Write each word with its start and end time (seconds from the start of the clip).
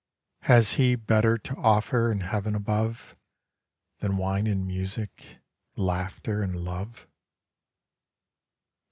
Has 0.39 0.71
He 0.73 0.95
better 0.95 1.37
to 1.37 1.55
offer 1.57 2.11
in 2.11 2.21
heaven 2.21 2.55
above 2.55 3.15
Than 3.99 4.17
wine 4.17 4.47
and 4.47 4.65
music, 4.65 5.37
laughter 5.75 6.41
and 6.41 6.55
love? 6.55 7.05